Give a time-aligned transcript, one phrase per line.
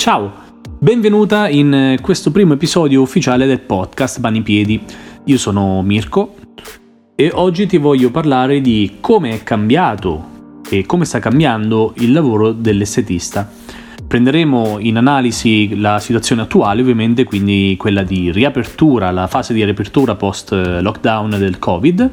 [0.00, 0.32] Ciao,
[0.78, 4.82] benvenuta in questo primo episodio ufficiale del podcast Piedi.
[5.24, 6.36] Io sono Mirko
[7.14, 12.52] e oggi ti voglio parlare di come è cambiato e come sta cambiando il lavoro
[12.52, 13.46] dell'estetista.
[14.08, 20.14] Prenderemo in analisi la situazione attuale, ovviamente, quindi quella di riapertura, la fase di riapertura
[20.14, 22.10] post lockdown del Covid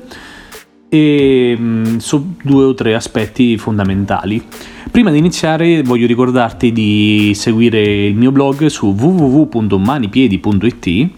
[0.90, 4.46] e mm, su due o tre aspetti fondamentali.
[4.92, 11.10] Prima di iniziare voglio ricordarti di seguire il mio blog su www.manipiedi.it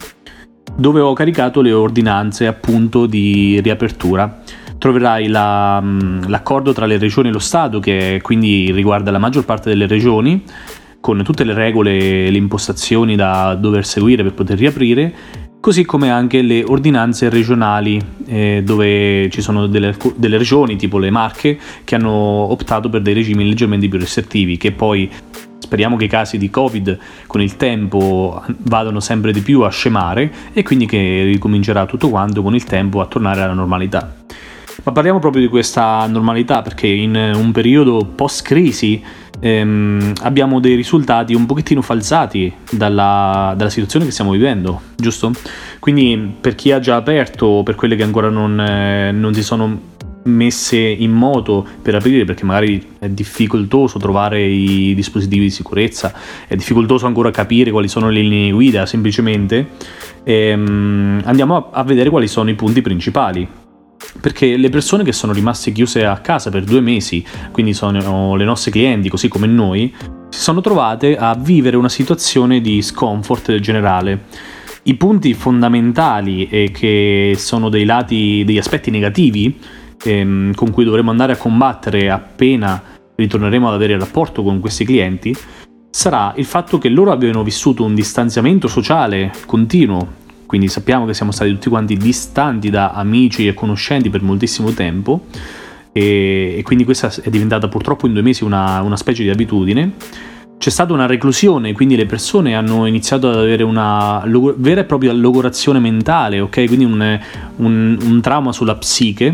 [0.76, 4.42] dove ho caricato le ordinanze appunto di riapertura.
[4.78, 9.46] Troverai la, mm, l'accordo tra le regioni e lo Stato che quindi riguarda la maggior
[9.46, 10.44] parte delle regioni
[11.00, 15.14] con tutte le regole e le impostazioni da dover seguire per poter riaprire
[15.60, 21.10] così come anche le ordinanze regionali, eh, dove ci sono delle, delle, regioni tipo le
[21.10, 25.10] Marche che hanno optato per dei regimi leggermente più restrittivi, che poi
[25.60, 30.32] speriamo che i casi di Covid con il tempo vadano sempre di più a scemare
[30.54, 34.16] e quindi che ricomincerà tutto quanto con il tempo a tornare alla normalità.
[34.84, 39.04] Ma parliamo proprio di questa normalità perché in un periodo post-crisi
[39.40, 45.32] ehm, abbiamo dei risultati un pochettino falsati dalla, dalla, situazione che stiamo vivendo, giusto?
[45.80, 49.98] Quindi per chi ha già aperto per quelle che ancora non, eh, non si sono
[50.24, 56.14] messe in moto per aprire perché magari è difficoltoso trovare i dispositivi di sicurezza,
[56.48, 59.68] è difficoltoso ancora capire quali sono le linee guida semplicemente,
[60.24, 63.48] ehm, andiamo a, a vedere quali sono i punti principali
[64.20, 68.44] perché le persone che sono rimaste chiuse a casa per due mesi, quindi sono le
[68.46, 69.94] nostre clienti, così come noi,
[70.30, 74.26] si sono trovate a vivere una situazione di scomfort generale.
[74.84, 79.60] I punti fondamentali e che sono dei lati, degli aspetti negativi
[80.04, 82.82] ehm, con cui dovremo andare a combattere appena
[83.16, 85.36] ritorneremo ad avere rapporto con questi clienti,
[85.90, 91.32] sarà il fatto che loro abbiano vissuto un distanziamento sociale continuo quindi sappiamo che siamo
[91.32, 95.28] stati tutti quanti distanti da amici e conoscenti per moltissimo tempo
[95.92, 99.92] e, e quindi questa è diventata purtroppo in due mesi una, una specie di abitudine.
[100.58, 104.24] C'è stata una reclusione, quindi le persone hanno iniziato ad avere una
[104.58, 106.66] vera e propria logorazione mentale, ok?
[106.66, 107.20] Quindi un,
[107.58, 109.32] un, un trauma sulla psiche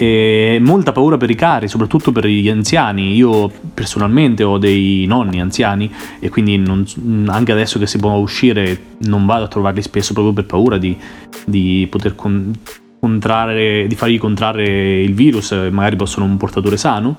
[0.00, 3.16] e molta paura per i cari, soprattutto per gli anziani.
[3.16, 6.86] Io personalmente ho dei nonni anziani e quindi non,
[7.26, 10.96] anche adesso che si può uscire non vado a trovarli spesso proprio per paura di,
[11.44, 12.52] di poter con,
[13.00, 17.16] contrarre, di fargli contrarre il virus, magari possono un portatore sano.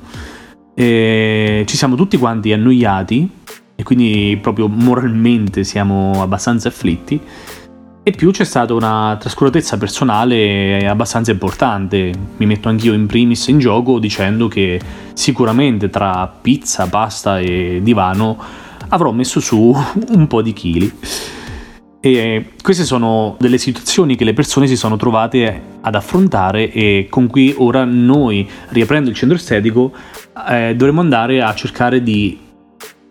[0.73, 3.29] E ci siamo tutti quanti annoiati
[3.75, 7.19] e quindi proprio moralmente siamo abbastanza afflitti
[8.01, 12.11] e più c'è stata una trascuratezza personale abbastanza importante.
[12.37, 14.79] Mi metto anch'io in primis in gioco dicendo che
[15.13, 18.37] sicuramente tra pizza, pasta e divano
[18.89, 19.75] avrò messo su
[20.09, 20.91] un po' di chili.
[22.01, 27.27] E queste sono delle situazioni che le persone si sono trovate ad affrontare e con
[27.27, 29.91] cui ora noi, riaprendo il centro estetico,
[30.49, 32.39] eh, dovremo andare a cercare di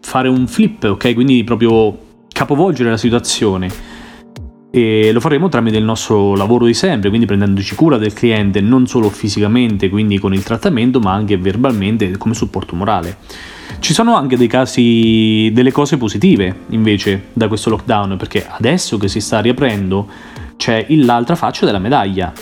[0.00, 1.12] fare un flip, ok?
[1.12, 3.87] Quindi proprio capovolgere la situazione
[4.70, 8.86] e lo faremo tramite il nostro lavoro di sempre, quindi prendendoci cura del cliente non
[8.86, 13.16] solo fisicamente, quindi con il trattamento, ma anche verbalmente come supporto morale.
[13.80, 19.08] Ci sono anche dei casi, delle cose positive invece da questo lockdown, perché adesso che
[19.08, 20.06] si sta riaprendo
[20.56, 22.32] c'è l'altra faccia della medaglia.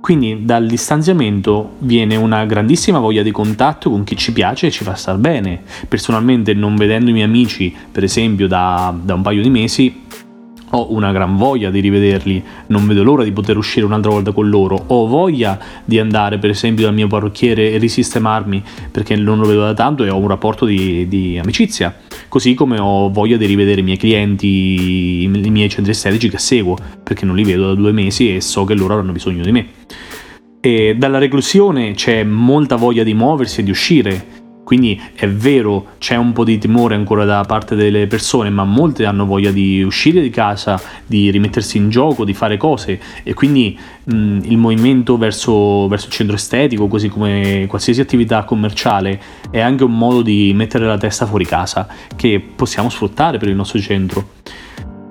[0.00, 4.84] Quindi dal distanziamento viene una grandissima voglia di contatto con chi ci piace e ci
[4.84, 5.62] fa star bene.
[5.88, 10.02] Personalmente non vedendo i miei amici, per esempio, da, da un paio di mesi,
[10.70, 14.48] ho una gran voglia di rivederli, non vedo l'ora di poter uscire un'altra volta con
[14.48, 19.46] loro, ho voglia di andare per esempio dal mio parrucchiere e risistemarmi perché non lo
[19.46, 21.94] vedo da tanto e ho un rapporto di, di amicizia,
[22.28, 26.76] così come ho voglia di rivedere i miei clienti, i miei centri estetici che seguo,
[27.02, 29.66] perché non li vedo da due mesi e so che loro avranno bisogno di me.
[30.60, 34.35] E dalla reclusione c'è molta voglia di muoversi e di uscire,
[34.66, 39.04] quindi è vero, c'è un po' di timore ancora da parte delle persone, ma molte
[39.04, 43.78] hanno voglia di uscire di casa, di rimettersi in gioco, di fare cose e quindi
[44.02, 49.20] mh, il movimento verso, verso il centro estetico, così come qualsiasi attività commerciale,
[49.52, 51.86] è anche un modo di mettere la testa fuori casa
[52.16, 54.30] che possiamo sfruttare per il nostro centro.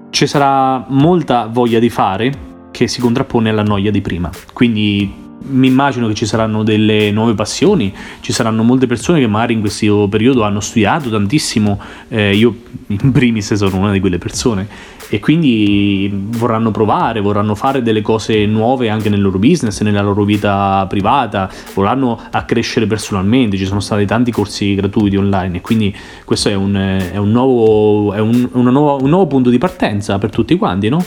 [0.09, 2.33] Ci sarà molta voglia di fare
[2.71, 7.33] che si contrappone alla noia di prima, quindi mi immagino che ci saranno delle nuove
[7.33, 12.55] passioni, ci saranno molte persone che magari in questo periodo hanno studiato tantissimo, eh, io
[12.87, 14.67] in primis sono una di quelle persone
[15.09, 20.23] e quindi vorranno provare, vorranno fare delle cose nuove anche nel loro business, nella loro
[20.23, 26.49] vita privata, vorranno accrescere personalmente, ci sono stati tanti corsi gratuiti online e quindi questo
[26.49, 30.55] è un, è un, nuovo, è un, nuova, un nuovo punto di partenza per tutti
[30.57, 31.03] quanti, no?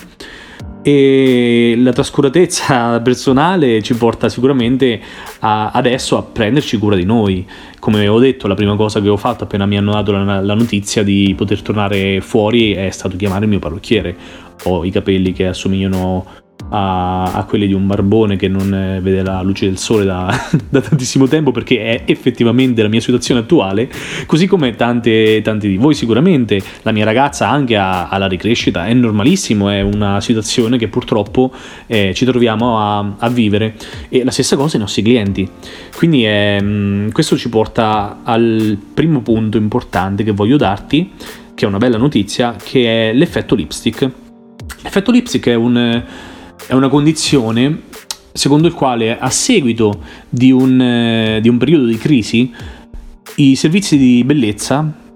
[0.88, 4.98] E la trascuratezza personale ci porta sicuramente
[5.40, 7.46] a, adesso a prenderci cura di noi.
[7.78, 10.54] Come ho detto, la prima cosa che ho fatto appena mi hanno dato la, la
[10.54, 14.16] notizia di poter tornare fuori è stato chiamare il mio parrucchiere.
[14.64, 16.24] Ho i capelli che assomigliano
[16.70, 20.28] a, a, quelli di un barbone che non eh, vede la luce del sole da,
[20.68, 23.88] da, tantissimo tempo perché è effettivamente la mia situazione attuale,
[24.26, 28.86] così come tante, tante di voi sicuramente, la mia ragazza anche ha, ha la ricrescita,
[28.86, 31.52] è normalissimo, è una situazione che purtroppo
[31.86, 33.74] eh, ci troviamo a, a, vivere
[34.08, 35.48] e la stessa cosa i nostri clienti.
[35.96, 41.12] Quindi mm, questo ci porta al primo punto importante che voglio darti,
[41.54, 44.10] che è una bella notizia, che è l'effetto lipstick.
[44.82, 46.04] L'effetto lipstick è un
[46.66, 47.82] è una condizione
[48.32, 52.52] secondo il quale a seguito di un, eh, di un periodo di crisi
[53.36, 55.06] i servizi di bellezza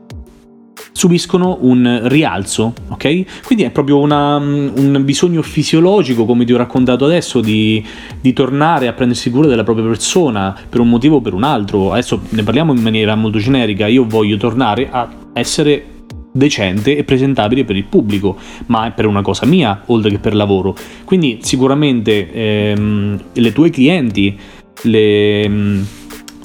[0.92, 3.42] subiscono un rialzo, ok?
[3.44, 7.84] Quindi è proprio una, un bisogno fisiologico, come ti ho raccontato adesso, di,
[8.20, 11.92] di, tornare a prendersi cura della propria persona per un motivo o per un altro.
[11.92, 15.91] Adesso ne parliamo in maniera molto generica, io voglio tornare a essere
[16.32, 18.36] decente e presentabile per il pubblico,
[18.66, 20.74] ma è per una cosa mia oltre che per lavoro.
[21.04, 24.36] Quindi sicuramente ehm, le tue clienti,
[24.82, 25.48] le,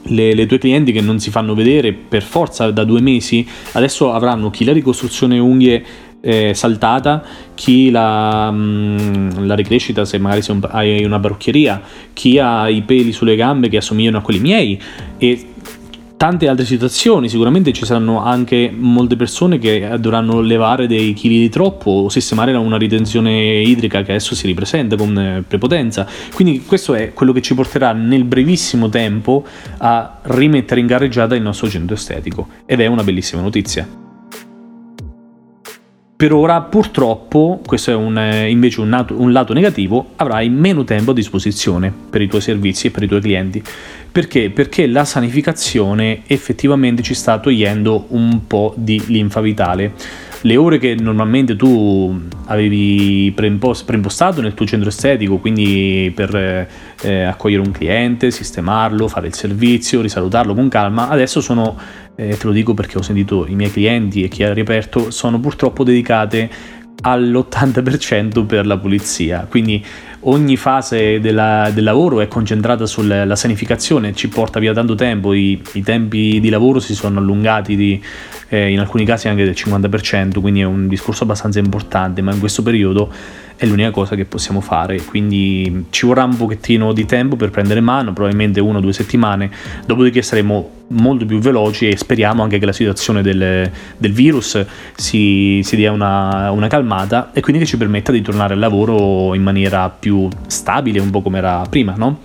[0.04, 4.12] le, le, tue clienti che non si fanno vedere per forza da due mesi, adesso
[4.12, 5.84] avranno chi la ricostruzione unghie
[6.20, 7.24] eh, saltata,
[7.54, 11.82] chi la, mh, la, ricrescita se magari sei un, hai una parrucchieria,
[12.12, 14.82] chi ha i peli sulle gambe che assomigliano a quelli miei
[15.18, 15.48] e
[16.18, 21.50] tante altre situazioni, sicuramente ci saranno anche molte persone che dovranno levare dei chili di
[21.50, 26.08] troppo o sistemare una ritenzione idrica che adesso si ripresenta con eh, prepotenza.
[26.34, 29.46] Quindi questo è quello che ci porterà nel brevissimo tempo
[29.78, 34.07] a rimettere in gareggiata il nostro centro estetico ed è una bellissima notizia.
[36.18, 40.84] Per ora, purtroppo, questo è un, eh, invece un, nato, un, lato negativo, avrai meno
[40.84, 43.62] tempo a disposizione per i tuoi servizi e per i tuoi clienti.
[44.12, 44.50] Perché?
[44.50, 49.94] Perché la sanificazione effettivamente ci sta togliendo un po' di linfa vitale.
[50.42, 57.64] Le ore che normalmente tu avevi preimpostato nel tuo centro estetico, quindi per eh, accogliere
[57.64, 61.76] un cliente, sistemarlo, fare il servizio, risalutarlo con calma, adesso sono,
[62.16, 65.40] eh, te lo dico perché ho sentito i miei clienti e chi ha riaperto, sono
[65.40, 66.50] purtroppo dedicate
[67.02, 69.46] all'80% per la pulizia.
[69.50, 69.84] Quindi
[70.22, 75.62] ogni fase della, del lavoro è concentrata sulla sanificazione, ci porta via tanto tempo, i,
[75.74, 78.02] i tempi di lavoro si sono allungati di,
[78.50, 82.40] eh, in alcuni casi anche del 50%, quindi è un discorso abbastanza importante, ma in
[82.40, 83.12] questo periodo
[83.58, 87.82] è l'unica cosa che possiamo fare, quindi ci vorrà un pochettino di tempo per prendere
[87.82, 89.50] mano, probabilmente una o due settimane,
[89.86, 94.64] dopodiché saremo molto più veloci e speriamo anche che la situazione del, del virus
[94.96, 99.34] si, si dia una, una, calmata e quindi che ci permetta di tornare al lavoro
[99.34, 102.20] in maniera più stabile, un po' come era prima, no?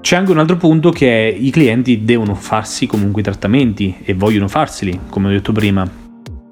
[0.00, 4.14] C'è anche un altro punto che è i clienti devono farsi comunque i trattamenti e
[4.14, 5.88] vogliono farseli, come ho detto prima.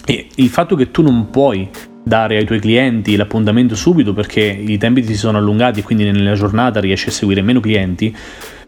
[0.05, 1.69] E il fatto che tu non puoi
[2.07, 6.35] dare ai tuoi clienti l'appuntamento subito perché i tempi si sono allungati e quindi nella
[6.35, 8.15] giornata riesci a seguire meno clienti,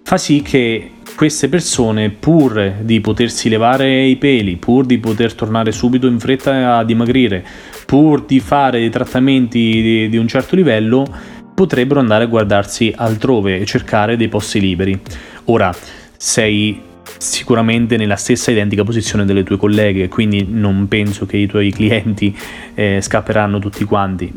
[0.02, 5.70] fa sì che queste persone, pur di potersi levare i peli, pur di poter tornare
[5.70, 7.44] subito in fretta a dimagrire,
[7.87, 11.07] pur di fare dei trattamenti di, di un certo livello,
[11.54, 15.00] potrebbero andare a guardarsi altrove e cercare dei posti liberi.
[15.45, 15.73] Ora,
[16.16, 16.88] sei
[17.18, 22.37] sicuramente nella stessa identica posizione delle tue colleghe, quindi non penso che i tuoi clienti
[22.75, 24.32] eh, scapperanno tutti quanti.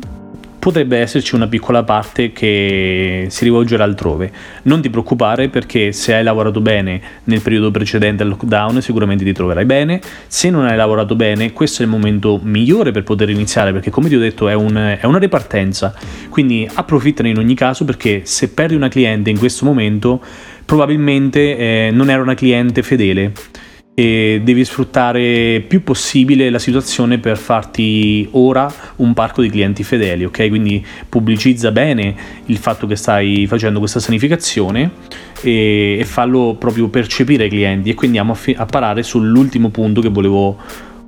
[0.61, 4.31] Potrebbe esserci una piccola parte che si rivolgerà altrove.
[4.63, 9.33] Non ti preoccupare perché se hai lavorato bene nel periodo precedente al lockdown sicuramente ti
[9.33, 10.00] troverai bene.
[10.27, 14.07] Se non hai lavorato bene questo è il momento migliore per poter iniziare perché come
[14.07, 15.95] ti ho detto è, un, è una ripartenza.
[16.29, 20.21] Quindi approfittane in ogni caso perché se perdi una cliente in questo momento
[20.65, 23.34] probabilmente eh, non era una cliente fedele
[23.94, 30.24] e devi sfruttare più possibile la situazione per farti ora un parco di clienti fedeli,
[30.24, 30.48] ok?
[30.48, 32.15] Quindi pubblicizza bene
[32.46, 34.91] il fatto che stai facendo questa sanificazione
[35.41, 39.70] e, e fallo proprio percepire ai clienti e quindi andiamo a, fi- a parare sull'ultimo
[39.70, 40.58] punto che volevo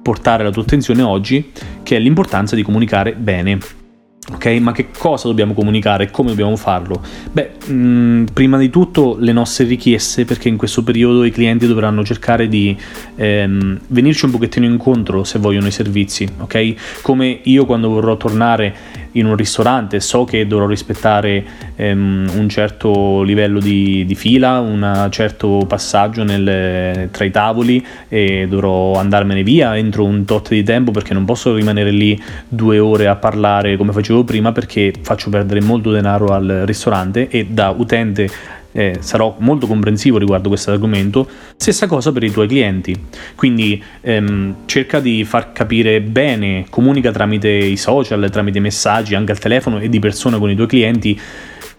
[0.02, 3.83] portare alla tua attenzione oggi, che è l'importanza di comunicare bene.
[4.32, 6.10] Ok, ma che cosa dobbiamo comunicare?
[6.10, 7.02] Come dobbiamo farlo?
[7.30, 11.68] Beh, mh, mm, prima di tutto le nostre richieste, perché in questo periodo i clienti
[11.68, 12.76] dovranno cercare di
[13.16, 17.02] ehm, venirci un pochettino incontro se vogliono i servizi, ok?
[17.02, 18.74] Come io quando vorrò tornare
[19.14, 20.00] in un ristorante.
[20.00, 21.44] So che dovrò rispettare
[21.76, 28.48] ehm, un certo livello di, di fila, un certo passaggio nel, tra i tavoli e
[28.48, 33.08] dovrò andarmene via entro un tot di tempo perché non posso rimanere lì due ore
[33.08, 38.30] a parlare come facevo prima perché faccio perdere molto denaro al ristorante e da utente
[38.74, 41.28] eh, sarò molto comprensivo riguardo questo argomento.
[41.56, 42.96] Stessa cosa per i tuoi clienti.
[43.36, 49.40] Quindi ehm, cerca di far capire bene, comunica tramite i social, tramite messaggi, anche al
[49.40, 51.20] telefono e di persona con i tuoi clienti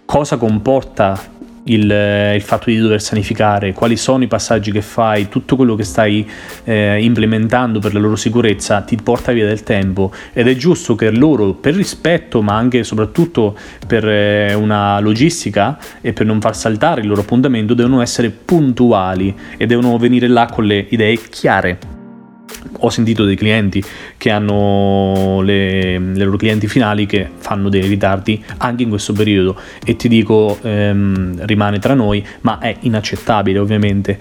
[0.07, 1.19] cosa comporta
[1.65, 5.85] il, il, fatto di dover sanificare, quali sono i passaggi che fai, tutto quello che
[5.85, 6.29] stai
[6.65, 10.13] eh, implementando per la loro sicurezza ti porta via del tempo.
[10.33, 13.57] Ed è giusto che loro, per rispetto ma anche e soprattutto
[13.87, 19.35] per eh, una logistica e per non far saltare il loro appuntamento, devono essere puntuali
[19.57, 21.94] e devono venire là con le idee chiare
[22.79, 23.83] ho sentito dei clienti
[24.17, 29.57] che hanno le, le, loro clienti finali che fanno dei ritardi anche in questo periodo.
[29.85, 34.19] E ti dico ehm, rimane tra noi ma è inaccettabile ovviamente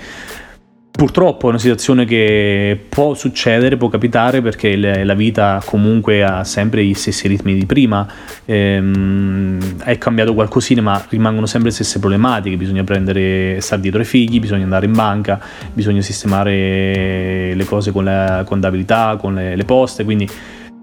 [0.96, 6.86] Purtroppo è una situazione che può succedere, può capitare perché la vita comunque ha sempre
[6.86, 8.08] gli stessi ritmi di prima,
[8.46, 14.06] ehm, è cambiato qualcosina ma rimangono sempre le stesse problematiche, bisogna prendere, stare dietro ai
[14.06, 15.42] figli, bisogna andare in banca,
[15.74, 20.30] bisogna sistemare le cose con la contabilità, con le, le poste, quindi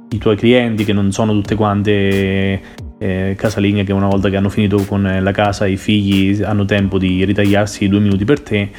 [0.08, 2.60] i tuoi clienti che non sono tutte quante
[2.98, 6.98] eh, casalinghe che una volta che hanno finito con la casa i figli hanno tempo
[6.98, 8.70] di ritagliarsi due minuti per te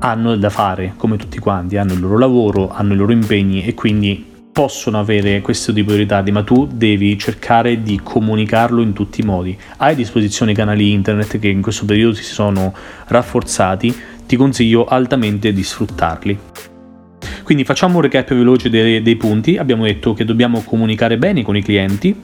[0.00, 3.74] hanno da fare come tutti quanti, hanno il loro lavoro, hanno i loro impegni e
[3.74, 9.20] quindi possono avere questo tipo di ritardi, ma tu devi cercare di comunicarlo in tutti
[9.20, 9.58] i modi.
[9.78, 12.72] Hai a disposizione canali internet che in questo periodo si sono
[13.06, 13.94] rafforzati,
[14.26, 16.38] ti consiglio altamente di sfruttarli.
[17.42, 19.56] Quindi facciamo un recap veloce dei, dei punti.
[19.56, 22.14] Abbiamo detto che dobbiamo comunicare bene con i clienti,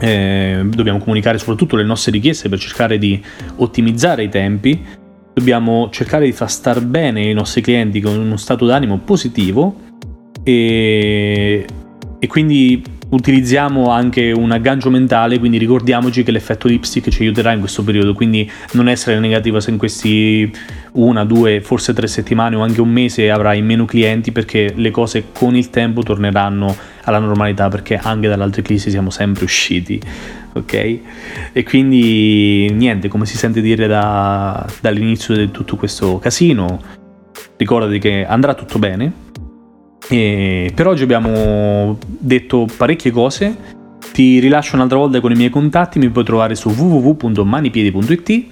[0.00, 3.22] eh, dobbiamo comunicare soprattutto le nostre richieste per cercare di
[3.56, 4.84] ottimizzare i tempi,
[5.38, 9.74] dobbiamo cercare di far star bene i nostri clienti con uno stato d'animo positivo
[10.42, 11.64] e,
[12.18, 17.60] e quindi utilizziamo anche un aggancio mentale, quindi ricordiamoci che l'effetto lipstick ci aiuterà in
[17.60, 20.52] questo periodo, quindi non essere negativa se in questi
[20.92, 25.26] una, due, forse tre settimane o anche un mese avrai meno clienti perché le cose
[25.32, 26.74] con il tempo torneranno
[27.04, 30.00] alla normalità perché anche dall'altra crisi siamo sempre usciti,
[30.52, 30.98] ok?
[31.52, 36.80] E quindi niente, come si sente dire da, dall'inizio di tutto questo casino,
[37.56, 39.26] ricordati che andrà tutto bene
[40.08, 43.76] e per oggi abbiamo detto parecchie cose.
[44.12, 48.46] Ti rilascio un'altra volta con i miei contatti, mi puoi trovare su www.manipiedi.it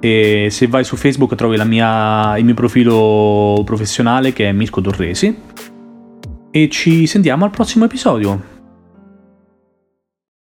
[0.00, 5.36] e se vai su Facebook trovi mia, il mio profilo professionale che è Mirko Torresi
[6.50, 8.55] e ci sentiamo al prossimo episodio.